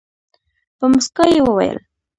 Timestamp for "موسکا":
0.91-1.25